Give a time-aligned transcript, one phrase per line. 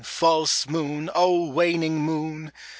[0.03, 1.11] False moon!
[1.13, 2.51] O waning moon